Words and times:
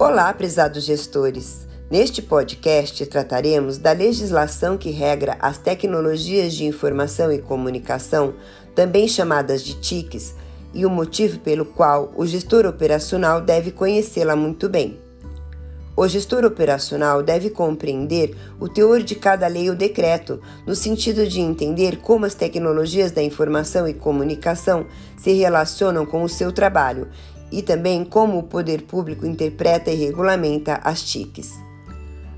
Olá, 0.00 0.32
prezados 0.32 0.84
gestores! 0.84 1.68
Neste 1.90 2.22
podcast 2.22 3.04
trataremos 3.04 3.76
da 3.76 3.92
legislação 3.92 4.78
que 4.78 4.88
regra 4.88 5.36
as 5.38 5.58
tecnologias 5.58 6.54
de 6.54 6.64
informação 6.64 7.30
e 7.30 7.36
comunicação, 7.36 8.32
também 8.74 9.06
chamadas 9.06 9.62
de 9.62 9.78
TICs, 9.78 10.34
e 10.72 10.86
o 10.86 10.90
motivo 10.90 11.38
pelo 11.40 11.66
qual 11.66 12.14
o 12.16 12.26
gestor 12.26 12.64
operacional 12.64 13.42
deve 13.42 13.72
conhecê-la 13.72 14.34
muito 14.34 14.70
bem. 14.70 14.98
O 15.94 16.08
gestor 16.08 16.46
operacional 16.46 17.22
deve 17.22 17.50
compreender 17.50 18.34
o 18.58 18.70
teor 18.70 19.02
de 19.02 19.14
cada 19.14 19.46
lei 19.48 19.68
ou 19.68 19.76
decreto, 19.76 20.40
no 20.66 20.74
sentido 20.74 21.26
de 21.26 21.40
entender 21.40 21.98
como 21.98 22.24
as 22.24 22.34
tecnologias 22.34 23.10
da 23.12 23.22
informação 23.22 23.86
e 23.86 23.92
comunicação 23.92 24.86
se 25.18 25.34
relacionam 25.34 26.06
com 26.06 26.22
o 26.22 26.28
seu 26.28 26.50
trabalho 26.52 27.06
e 27.50 27.62
também 27.62 28.04
como 28.04 28.38
o 28.38 28.42
poder 28.42 28.82
público 28.82 29.26
interpreta 29.26 29.90
e 29.90 29.94
regulamenta 29.94 30.80
as 30.84 31.02
TICs. 31.02 31.58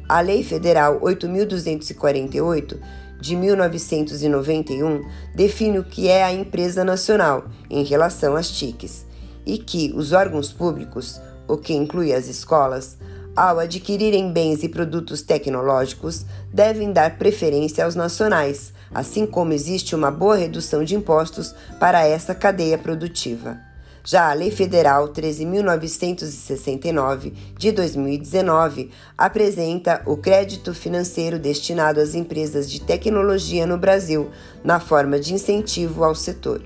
A 0.08 0.20
Lei 0.20 0.42
Federal 0.42 1.00
8.248 1.00 2.78
de 3.20 3.36
1991 3.36 5.00
define 5.34 5.78
o 5.78 5.84
que 5.84 6.08
é 6.08 6.24
a 6.24 6.32
empresa 6.32 6.84
nacional 6.84 7.44
em 7.70 7.84
relação 7.84 8.34
às 8.36 8.50
TICs 8.50 9.06
e 9.46 9.58
que 9.58 9.92
os 9.94 10.12
órgãos 10.12 10.52
públicos, 10.52 11.20
o 11.48 11.56
que 11.56 11.72
inclui 11.72 12.12
as 12.12 12.28
escolas, 12.28 12.98
ao 13.34 13.58
adquirirem 13.58 14.30
bens 14.30 14.62
e 14.62 14.68
produtos 14.68 15.22
tecnológicos, 15.22 16.26
devem 16.52 16.92
dar 16.92 17.16
preferência 17.16 17.84
aos 17.84 17.94
nacionais, 17.94 18.74
assim 18.92 19.24
como 19.24 19.52
existe 19.52 19.94
uma 19.94 20.10
boa 20.10 20.36
redução 20.36 20.84
de 20.84 20.94
impostos 20.94 21.54
para 21.80 22.06
essa 22.06 22.34
cadeia 22.34 22.76
produtiva. 22.76 23.71
Já 24.04 24.30
a 24.30 24.34
Lei 24.34 24.50
Federal 24.50 25.10
13.969 25.10 27.32
de 27.56 27.70
2019 27.70 28.90
apresenta 29.16 30.02
o 30.04 30.16
crédito 30.16 30.74
financeiro 30.74 31.38
destinado 31.38 32.00
às 32.00 32.16
empresas 32.16 32.68
de 32.68 32.80
tecnologia 32.80 33.64
no 33.64 33.78
Brasil 33.78 34.28
na 34.64 34.80
forma 34.80 35.20
de 35.20 35.34
incentivo 35.34 36.02
ao 36.02 36.16
setor. 36.16 36.60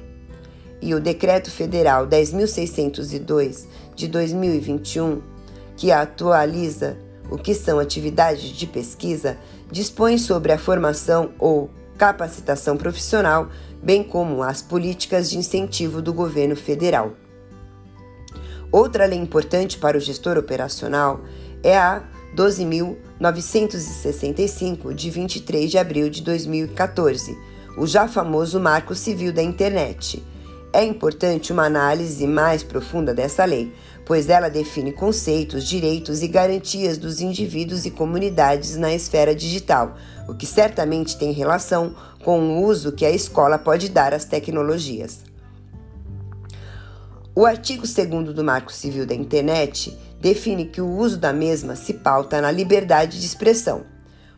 E 0.80 0.94
o 0.94 1.00
Decreto 1.00 1.50
Federal 1.50 2.06
10.602 2.06 3.66
de 3.94 4.08
2021, 4.08 5.20
que 5.76 5.92
atualiza 5.92 6.96
o 7.30 7.36
que 7.36 7.52
são 7.52 7.78
atividades 7.78 8.48
de 8.48 8.66
pesquisa, 8.66 9.36
dispõe 9.70 10.16
sobre 10.16 10.52
a 10.52 10.58
formação 10.58 11.32
ou 11.38 11.68
capacitação 11.98 12.78
profissional, 12.78 13.50
bem 13.82 14.02
como 14.02 14.42
as 14.42 14.62
políticas 14.62 15.28
de 15.28 15.36
incentivo 15.36 16.00
do 16.00 16.14
governo 16.14 16.56
federal. 16.56 17.12
Outra 18.70 19.06
lei 19.06 19.18
importante 19.18 19.78
para 19.78 19.96
o 19.96 20.00
gestor 20.00 20.36
operacional 20.36 21.22
é 21.62 21.74
a 21.76 22.02
12.965, 22.36 24.92
de 24.92 25.10
23 25.10 25.70
de 25.70 25.78
abril 25.78 26.10
de 26.10 26.20
2014, 26.22 27.38
o 27.78 27.86
já 27.86 28.08
famoso 28.08 28.60
Marco 28.60 28.94
Civil 28.94 29.32
da 29.32 29.42
Internet. 29.42 30.22
É 30.72 30.84
importante 30.84 31.52
uma 31.52 31.64
análise 31.64 32.26
mais 32.26 32.62
profunda 32.62 33.12
dessa 33.14 33.46
lei, 33.46 33.72
pois 34.04 34.28
ela 34.28 34.50
define 34.50 34.92
conceitos, 34.92 35.66
direitos 35.66 36.22
e 36.22 36.28
garantias 36.28 36.98
dos 36.98 37.20
indivíduos 37.20 37.86
e 37.86 37.90
comunidades 37.90 38.76
na 38.76 38.92
esfera 38.92 39.34
digital, 39.34 39.96
o 40.28 40.34
que 40.34 40.44
certamente 40.44 41.16
tem 41.16 41.32
relação 41.32 41.96
com 42.22 42.38
o 42.40 42.62
uso 42.64 42.92
que 42.92 43.06
a 43.06 43.10
escola 43.10 43.58
pode 43.58 43.88
dar 43.88 44.12
às 44.12 44.26
tecnologias. 44.26 45.20
O 47.38 47.44
artigo 47.44 47.82
2 47.86 48.34
do 48.34 48.42
Marco 48.42 48.72
Civil 48.72 49.04
da 49.04 49.14
Internet 49.14 49.94
define 50.18 50.64
que 50.64 50.80
o 50.80 50.88
uso 50.88 51.18
da 51.18 51.34
mesma 51.34 51.76
se 51.76 51.92
pauta 51.92 52.40
na 52.40 52.50
liberdade 52.50 53.20
de 53.20 53.26
expressão, 53.26 53.82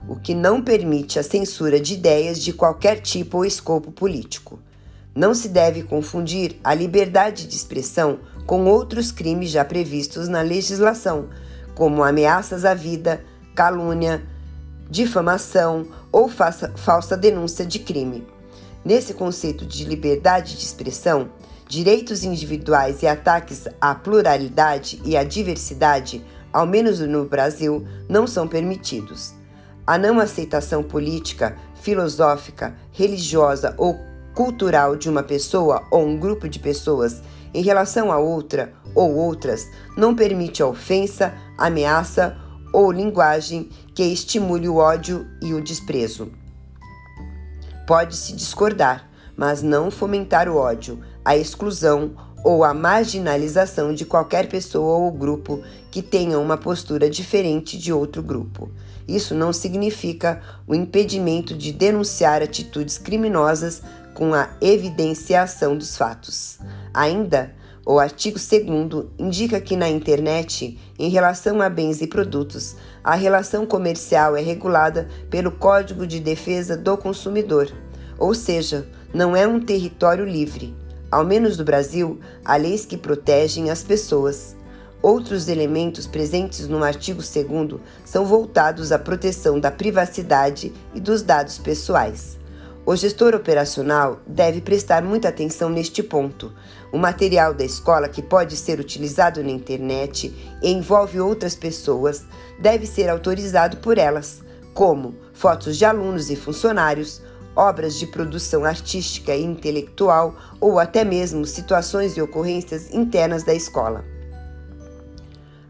o 0.08 0.16
que 0.16 0.34
não 0.34 0.60
permite 0.60 1.16
a 1.16 1.22
censura 1.22 1.78
de 1.78 1.94
ideias 1.94 2.42
de 2.42 2.52
qualquer 2.52 3.00
tipo 3.00 3.36
ou 3.36 3.44
escopo 3.44 3.92
político. 3.92 4.58
Não 5.14 5.32
se 5.32 5.48
deve 5.48 5.84
confundir 5.84 6.56
a 6.64 6.74
liberdade 6.74 7.46
de 7.46 7.54
expressão 7.54 8.18
com 8.44 8.64
outros 8.64 9.12
crimes 9.12 9.50
já 9.50 9.64
previstos 9.64 10.26
na 10.26 10.42
legislação, 10.42 11.28
como 11.76 12.02
ameaças 12.02 12.64
à 12.64 12.74
vida, 12.74 13.24
calúnia, 13.54 14.24
difamação 14.90 15.86
ou 16.10 16.28
falsa 16.28 17.16
denúncia 17.16 17.64
de 17.64 17.78
crime. 17.78 18.26
Nesse 18.84 19.14
conceito 19.14 19.64
de 19.64 19.84
liberdade 19.84 20.56
de 20.56 20.64
expressão, 20.64 21.30
direitos 21.68 22.24
individuais 22.24 23.02
e 23.02 23.06
ataques 23.06 23.68
à 23.78 23.94
pluralidade 23.94 25.00
e 25.04 25.16
à 25.16 25.22
diversidade, 25.22 26.24
ao 26.50 26.66
menos 26.66 26.98
no 27.00 27.26
Brasil, 27.26 27.86
não 28.08 28.26
são 28.26 28.48
permitidos. 28.48 29.34
A 29.86 29.98
não 29.98 30.18
aceitação 30.18 30.82
política, 30.82 31.56
filosófica, 31.74 32.74
religiosa 32.90 33.74
ou 33.76 34.00
cultural 34.34 34.96
de 34.96 35.10
uma 35.10 35.22
pessoa 35.22 35.86
ou 35.90 36.06
um 36.06 36.18
grupo 36.18 36.48
de 36.48 36.58
pessoas 36.58 37.22
em 37.52 37.62
relação 37.62 38.10
a 38.10 38.18
outra 38.18 38.72
ou 38.94 39.14
outras 39.14 39.66
não 39.96 40.14
permite 40.14 40.62
a 40.62 40.66
ofensa, 40.66 41.34
ameaça 41.56 42.36
ou 42.72 42.90
linguagem 42.92 43.68
que 43.94 44.02
estimule 44.02 44.68
o 44.68 44.76
ódio 44.76 45.26
e 45.42 45.52
o 45.52 45.60
desprezo. 45.60 46.30
Pode-se 47.86 48.34
discordar, 48.34 49.07
mas 49.38 49.62
não 49.62 49.88
fomentar 49.88 50.48
o 50.48 50.56
ódio, 50.56 50.98
a 51.24 51.36
exclusão 51.36 52.10
ou 52.44 52.64
a 52.64 52.74
marginalização 52.74 53.94
de 53.94 54.04
qualquer 54.04 54.48
pessoa 54.48 54.98
ou 54.98 55.12
grupo 55.12 55.62
que 55.92 56.02
tenha 56.02 56.38
uma 56.40 56.56
postura 56.56 57.08
diferente 57.08 57.78
de 57.78 57.92
outro 57.92 58.20
grupo. 58.20 58.68
Isso 59.06 59.34
não 59.34 59.52
significa 59.52 60.42
o 60.66 60.74
impedimento 60.74 61.54
de 61.54 61.72
denunciar 61.72 62.42
atitudes 62.42 62.98
criminosas 62.98 63.80
com 64.12 64.34
a 64.34 64.50
evidenciação 64.60 65.76
dos 65.76 65.96
fatos. 65.96 66.58
Ainda, 66.92 67.54
o 67.86 67.98
artigo 67.98 68.38
2 68.38 69.06
indica 69.18 69.60
que 69.60 69.76
na 69.76 69.88
internet, 69.88 70.78
em 70.98 71.08
relação 71.08 71.62
a 71.62 71.70
bens 71.70 72.02
e 72.02 72.06
produtos, 72.06 72.76
a 73.02 73.14
relação 73.14 73.64
comercial 73.64 74.36
é 74.36 74.42
regulada 74.42 75.08
pelo 75.30 75.52
Código 75.52 76.06
de 76.06 76.20
Defesa 76.20 76.76
do 76.76 76.98
Consumidor, 76.98 77.72
ou 78.18 78.34
seja, 78.34 78.86
não 79.12 79.34
é 79.34 79.46
um 79.46 79.60
território 79.60 80.24
livre. 80.24 80.74
Ao 81.10 81.24
menos 81.24 81.56
no 81.56 81.64
Brasil, 81.64 82.20
há 82.44 82.56
leis 82.56 82.84
que 82.84 82.96
protegem 82.96 83.70
as 83.70 83.82
pessoas. 83.82 84.54
Outros 85.00 85.48
elementos 85.48 86.06
presentes 86.06 86.68
no 86.68 86.82
artigo 86.82 87.22
2 87.22 87.80
são 88.04 88.26
voltados 88.26 88.92
à 88.92 88.98
proteção 88.98 89.58
da 89.58 89.70
privacidade 89.70 90.72
e 90.94 91.00
dos 91.00 91.22
dados 91.22 91.56
pessoais. 91.56 92.36
O 92.84 92.96
gestor 92.96 93.34
operacional 93.34 94.18
deve 94.26 94.60
prestar 94.60 95.02
muita 95.02 95.28
atenção 95.28 95.68
neste 95.68 96.02
ponto. 96.02 96.52
O 96.90 96.96
material 96.96 97.52
da 97.52 97.64
escola 97.64 98.08
que 98.08 98.22
pode 98.22 98.56
ser 98.56 98.80
utilizado 98.80 99.42
na 99.42 99.50
internet 99.50 100.34
e 100.62 100.70
envolve 100.70 101.20
outras 101.20 101.54
pessoas 101.54 102.24
deve 102.58 102.86
ser 102.86 103.08
autorizado 103.10 103.76
por 103.76 103.98
elas, 103.98 104.42
como 104.72 105.14
fotos 105.34 105.76
de 105.76 105.84
alunos 105.84 106.30
e 106.30 106.36
funcionários, 106.36 107.20
obras 107.58 107.98
de 107.98 108.06
produção 108.06 108.64
artística 108.64 109.34
e 109.34 109.42
intelectual 109.42 110.36
ou 110.60 110.78
até 110.78 111.02
mesmo 111.02 111.44
situações 111.44 112.16
e 112.16 112.22
ocorrências 112.22 112.94
internas 112.94 113.42
da 113.42 113.52
escola. 113.52 114.04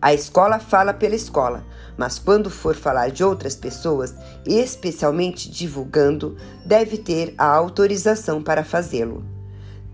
A 0.01 0.13
escola 0.13 0.59
fala 0.59 0.93
pela 0.93 1.17
escola, 1.17 1.65
mas 1.97 2.19
quando 2.19 2.51
for 2.51 2.77
falar 2.77 3.11
de 3.11 3.25
outras 3.25 3.57
pessoas, 3.57 4.15
especialmente 4.47 5.51
divulgando, 5.51 6.37
deve 6.65 6.99
ter 6.99 7.35
a 7.39 7.47
autorização 7.47 8.43
para 8.43 8.63
fazê-lo. 8.63 9.25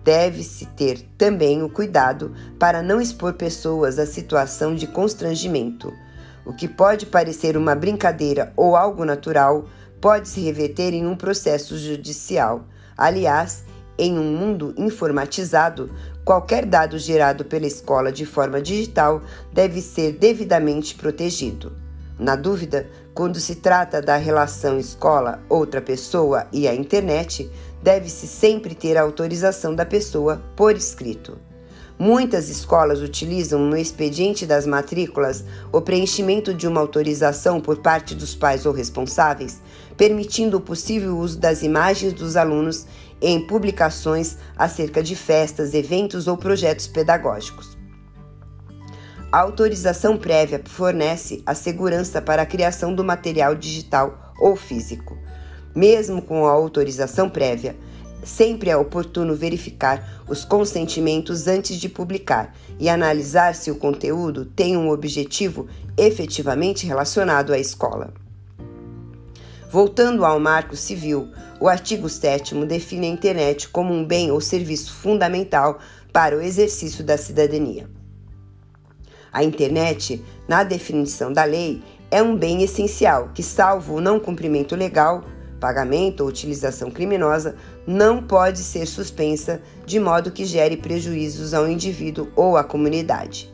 Deve-se 0.03 0.67
ter 0.67 1.01
também 1.17 1.63
o 1.63 1.71
cuidado 1.71 2.35
para 2.59 2.83
não 2.83 3.01
expor 3.01 3.35
pessoas 3.35 4.01
à 4.01 4.05
situação 4.05 4.75
de 4.75 4.89
constrangimento. 4.89 5.93
O 6.45 6.53
que 6.53 6.69
pode 6.69 7.07
parecer 7.07 7.57
uma 7.57 7.75
brincadeira 7.75 8.53
ou 8.55 8.77
algo 8.77 9.05
natural 9.05 9.65
pode 10.05 10.29
se 10.29 10.43
reverter 10.43 10.93
em 10.93 11.07
um 11.07 11.17
processo 11.17 11.79
judicial. 11.79 12.67
Aliás, 12.95 13.65
em 13.97 14.19
um 14.19 14.37
mundo 14.37 14.75
informatizado, 14.77 15.89
qualquer 16.23 16.67
dado 16.67 16.99
gerado 16.99 17.43
pela 17.43 17.67
escola 17.67 18.13
de 18.13 18.27
forma 18.27 18.61
digital 18.61 19.23
deve 19.51 19.81
ser 19.81 20.13
devidamente 20.13 20.95
protegido. 20.95 21.73
Na 22.19 22.37
dúvida, 22.37 22.87
quando 23.15 23.41
se 23.41 23.55
trata 23.55 24.03
da 24.03 24.17
relação 24.17 24.79
escola-outra 24.79 25.81
pessoa 25.81 26.49
e 26.53 26.69
a 26.69 26.75
internet, 26.75 27.51
deve-se 27.83 28.27
sempre 28.27 28.75
ter 28.75 28.99
a 28.99 29.03
autorização 29.03 29.75
da 29.75 29.87
pessoa 29.87 30.43
por 30.55 30.77
escrito. 30.77 31.39
Muitas 31.99 32.49
escolas 32.49 33.01
utilizam 33.01 33.61
no 33.61 33.77
expediente 33.77 34.45
das 34.45 34.67
matrículas 34.67 35.45
o 35.73 35.81
preenchimento 35.81 36.53
de 36.53 36.67
uma 36.67 36.81
autorização 36.81 37.61
por 37.61 37.79
parte 37.79 38.17
dos 38.17 38.35
pais 38.35 38.67
ou 38.67 38.73
responsáveis, 38.73 39.63
permitindo 39.97 40.57
o 40.57 40.61
possível 40.61 41.17
uso 41.17 41.39
das 41.39 41.63
imagens 41.63 42.13
dos 42.13 42.37
alunos 42.37 42.85
em 43.23 43.47
publicações 43.47 44.37
acerca 44.57 45.03
de 45.03 45.15
festas, 45.15 45.73
eventos 45.73 46.27
ou 46.27 46.37
projetos 46.37 46.89
pedagógicos. 46.89 47.79
A 49.31 49.39
autorização 49.39 50.17
prévia 50.17 50.61
fornece 50.65 51.43
a 51.47 51.55
segurança 51.55 52.21
para 52.21 52.43
a 52.43 52.47
criação 52.47 52.95
do 52.95 53.05
material 53.05 53.55
digital 53.55 54.33
ou 54.39 54.57
físico. 54.57 55.17
Mesmo 55.75 56.23
com 56.23 56.47
a 56.47 56.51
autorização 56.51 57.29
prévia, 57.29 57.77
sempre 58.25 58.71
é 58.71 58.77
oportuno 58.77 59.35
verificar 59.35 60.23
os 60.29 60.45
consentimentos 60.45 61.47
antes 61.47 61.77
de 61.77 61.89
publicar 61.89 62.55
e 62.79 62.89
analisar 62.89 63.55
se 63.55 63.71
o 63.71 63.77
conteúdo 63.77 64.45
tem 64.45 64.77
um 64.77 64.91
objetivo 64.91 65.67
efetivamente 65.97 66.87
relacionado 66.87 67.53
à 67.53 67.59
escola. 67.59 68.13
Voltando 69.71 70.25
ao 70.25 70.39
Marco 70.39 70.77
Civil, 70.77 71.29
o 71.61 71.69
artigo 71.69 72.09
7 72.09 72.55
define 72.65 73.07
a 73.07 73.11
internet 73.11 73.69
como 73.69 73.93
um 73.93 74.05
bem 74.05 74.31
ou 74.31 74.41
serviço 74.41 74.93
fundamental 74.93 75.79
para 76.13 76.37
o 76.37 76.41
exercício 76.41 77.03
da 77.03 77.17
cidadania. 77.17 77.89
A 79.33 79.43
internet, 79.43 80.25
na 80.47 80.63
definição 80.63 81.33
da 81.33 81.43
lei, 81.43 81.83
é 82.09 82.23
um 82.23 82.37
bem 82.37 82.63
essencial 82.63 83.31
que, 83.35 83.43
salvo 83.43 83.95
o 83.95 84.01
não 84.01 84.21
cumprimento 84.21 84.77
legal, 84.77 85.25
pagamento 85.65 86.21
ou 86.21 86.29
utilização 86.29 86.91
criminosa, 86.91 87.57
não 87.87 88.23
pode 88.23 88.59
ser 88.59 88.85
suspensa 88.85 89.63
de 89.87 89.99
modo 89.99 90.31
que 90.31 90.45
gere 90.45 90.77
prejuízos 90.77 91.55
ao 91.55 91.67
indivíduo 91.67 92.29
ou 92.37 92.59
à 92.59 92.63
comunidade. 92.63 93.51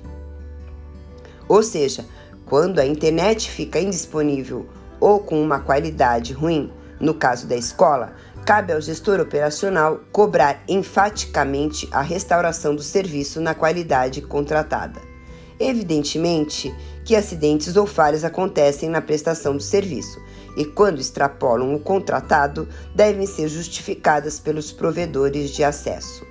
Ou 1.48 1.62
seja, 1.62 2.04
quando 2.44 2.80
a 2.80 2.84
internet 2.84 3.48
fica 3.48 3.78
indisponível 3.78 4.66
ou 4.98 5.20
com 5.20 5.40
uma 5.40 5.60
qualidade 5.60 6.32
ruim, 6.32 6.72
no 6.98 7.14
caso 7.14 7.46
da 7.46 7.54
escola, 7.54 8.12
cabe 8.44 8.72
ao 8.72 8.80
gestor 8.80 9.20
operacional 9.20 10.00
cobrar 10.10 10.64
enfaticamente 10.66 11.88
a 11.92 12.02
restauração 12.02 12.74
do 12.74 12.82
serviço 12.82 13.40
na 13.40 13.54
qualidade 13.54 14.20
contratada. 14.20 15.09
Evidentemente 15.60 16.74
que 17.04 17.14
acidentes 17.14 17.76
ou 17.76 17.86
falhas 17.86 18.24
acontecem 18.24 18.88
na 18.88 19.02
prestação 19.02 19.54
do 19.54 19.62
serviço 19.62 20.18
e, 20.56 20.64
quando 20.64 21.00
extrapolam 21.00 21.74
o 21.74 21.78
contratado, 21.78 22.66
devem 22.94 23.26
ser 23.26 23.46
justificadas 23.46 24.40
pelos 24.40 24.72
provedores 24.72 25.50
de 25.50 25.62
acesso. 25.62 26.24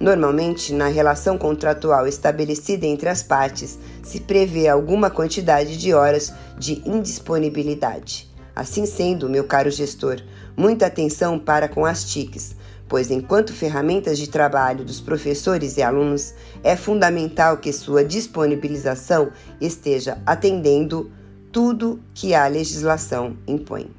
Normalmente, 0.00 0.72
na 0.72 0.88
relação 0.88 1.36
contratual 1.36 2.06
estabelecida 2.06 2.86
entre 2.86 3.08
as 3.08 3.22
partes, 3.22 3.78
se 4.02 4.20
prevê 4.20 4.68
alguma 4.68 5.10
quantidade 5.10 5.76
de 5.76 5.92
horas 5.92 6.32
de 6.58 6.82
indisponibilidade. 6.86 8.30
Assim 8.54 8.86
sendo, 8.86 9.28
meu 9.28 9.44
caro 9.44 9.70
gestor, 9.70 10.22
muita 10.56 10.86
atenção 10.86 11.38
para 11.38 11.68
com 11.68 11.84
as 11.84 12.04
TICs, 12.04 12.56
pois, 12.88 13.10
enquanto 13.10 13.52
ferramentas 13.52 14.18
de 14.18 14.28
trabalho 14.28 14.84
dos 14.84 15.00
professores 15.00 15.76
e 15.76 15.82
alunos, 15.82 16.34
é 16.62 16.76
fundamental 16.76 17.58
que 17.58 17.72
sua 17.72 18.04
disponibilização 18.04 19.30
esteja 19.60 20.18
atendendo 20.24 21.10
tudo 21.50 22.00
que 22.14 22.34
a 22.34 22.46
legislação 22.46 23.36
impõe. 23.46 23.90